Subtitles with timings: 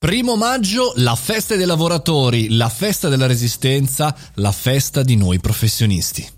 [0.00, 6.37] Primo maggio, la festa dei lavoratori, la festa della resistenza, la festa di noi professionisti.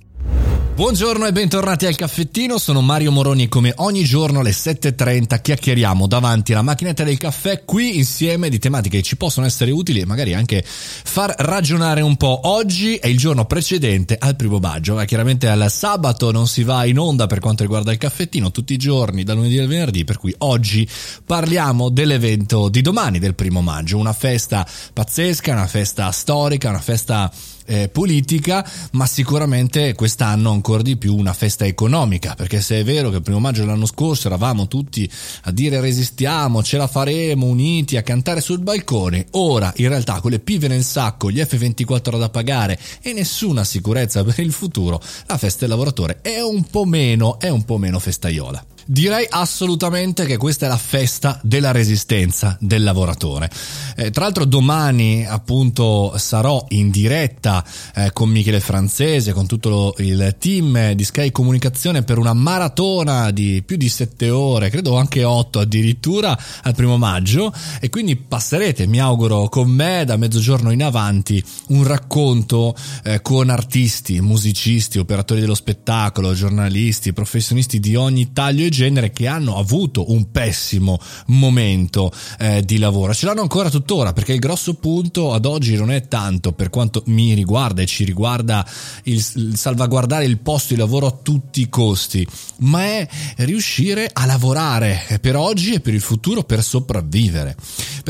[0.80, 6.06] Buongiorno e bentornati al caffettino, sono Mario Moroni e come ogni giorno alle 7.30 chiacchieriamo
[6.06, 10.06] davanti alla macchinetta del caffè qui insieme di tematiche che ci possono essere utili e
[10.06, 12.40] magari anche far ragionare un po'.
[12.44, 16.86] Oggi è il giorno precedente al primo maggio, ma chiaramente al sabato non si va
[16.86, 20.16] in onda per quanto riguarda il caffettino tutti i giorni, da lunedì al venerdì, per
[20.16, 20.88] cui oggi
[21.26, 27.30] parliamo dell'evento di domani del primo maggio, una festa pazzesca, una festa storica, una festa
[27.66, 33.10] eh, politica, ma sicuramente quest'anno ancora di più una festa economica, perché se è vero
[33.10, 35.10] che il primo maggio dell'anno scorso eravamo tutti
[35.42, 40.30] a dire resistiamo, ce la faremo, uniti, a cantare sul balcone, ora in realtà con
[40.30, 45.38] le pive nel sacco, gli F24 da pagare e nessuna sicurezza per il futuro, la
[45.38, 48.64] festa del lavoratore è un po' meno, è un po' meno festaiola.
[48.92, 53.48] Direi assolutamente che questa è la festa della resistenza del lavoratore.
[53.94, 59.94] Eh, tra l'altro domani appunto sarò in diretta eh, con Michele Francese, con tutto lo,
[59.98, 65.22] il team di Sky Comunicazione per una maratona di più di sette ore, credo anche
[65.22, 70.82] otto addirittura al primo maggio e quindi passerete, mi auguro, con me da mezzogiorno in
[70.82, 78.64] avanti un racconto eh, con artisti, musicisti, operatori dello spettacolo, giornalisti, professionisti di ogni taglio
[78.64, 83.12] e genere genere che hanno avuto un pessimo momento eh, di lavoro.
[83.12, 87.02] Ce l'hanno ancora tuttora perché il grosso punto ad oggi non è tanto per quanto
[87.06, 88.66] mi riguarda e ci riguarda
[89.04, 92.26] il, il salvaguardare il posto di lavoro a tutti i costi,
[92.60, 97.56] ma è riuscire a lavorare per oggi e per il futuro per sopravvivere.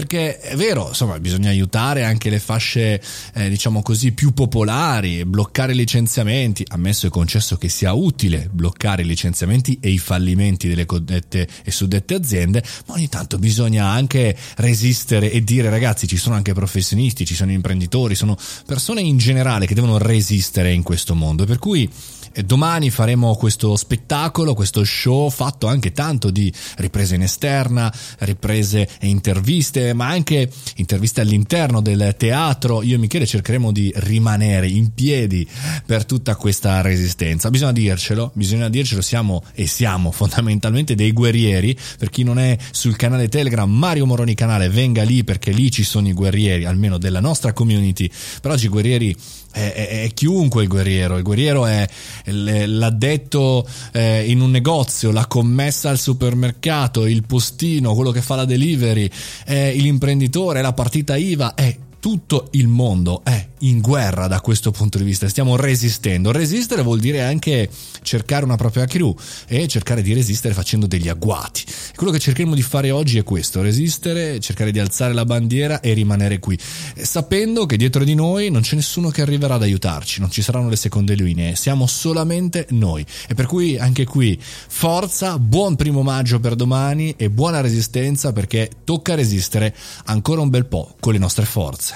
[0.00, 3.02] Perché è vero, insomma, bisogna aiutare anche le fasce,
[3.34, 9.02] eh, diciamo così, più popolari, bloccare i licenziamenti, ammesso e concesso che sia utile bloccare
[9.02, 14.34] i licenziamenti e i fallimenti delle codette e suddette aziende, ma ogni tanto bisogna anche
[14.56, 19.66] resistere e dire ragazzi ci sono anche professionisti, ci sono imprenditori, sono persone in generale
[19.66, 21.44] che devono resistere in questo mondo.
[21.44, 21.90] Per cui
[22.32, 28.88] e domani faremo questo spettacolo, questo show fatto anche tanto di riprese in esterna, riprese
[29.00, 32.82] e interviste, ma anche interviste all'interno del teatro.
[32.82, 35.46] Io e Michele cercheremo di rimanere in piedi
[35.84, 37.50] per tutta questa resistenza.
[37.50, 41.76] Bisogna dircelo, bisogna dircelo, siamo e siamo fondamentalmente dei guerrieri.
[41.98, 45.82] Per chi non è sul canale Telegram, Mario Moroni canale, venga lì perché lì ci
[45.82, 48.10] sono i guerrieri, almeno della nostra community.
[48.40, 49.16] Per oggi i guerrieri
[49.52, 51.88] è, è, è, chiunque il guerriero, il guerriero è
[52.24, 58.44] l'addetto eh, in un negozio, la commessa al supermercato, il postino, quello che fa la
[58.44, 59.10] delivery,
[59.44, 64.98] è l'imprenditore, la partita IVA, è tutto il mondo è in guerra da questo punto
[64.98, 66.32] di vista, stiamo resistendo.
[66.32, 67.68] Resistere vuol dire anche
[68.02, 69.14] cercare una propria crew
[69.46, 71.64] e cercare di resistere facendo degli agguati.
[71.94, 75.92] Quello che cercheremo di fare oggi è questo, resistere, cercare di alzare la bandiera e
[75.92, 76.58] rimanere qui,
[76.96, 80.68] sapendo che dietro di noi non c'è nessuno che arriverà ad aiutarci, non ci saranno
[80.68, 83.04] le seconde linee, siamo solamente noi.
[83.28, 88.70] E per cui anche qui forza, buon primo maggio per domani e buona resistenza perché
[88.84, 89.74] tocca resistere
[90.06, 91.89] ancora un bel po' con le nostre forze.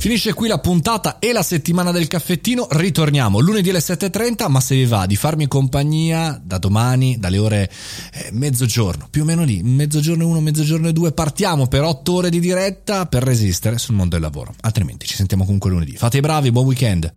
[0.00, 2.66] Finisce qui la puntata e la settimana del caffettino.
[2.70, 7.70] Ritorniamo lunedì alle 7.30, ma se vi va di farmi compagnia da domani, dalle ore
[8.14, 12.14] eh, mezzogiorno, più o meno lì, mezzogiorno e uno, mezzogiorno e due, partiamo per otto
[12.14, 14.54] ore di diretta per resistere sul mondo del lavoro.
[14.62, 15.94] Altrimenti ci sentiamo comunque lunedì.
[15.98, 17.12] Fate i bravi, buon weekend.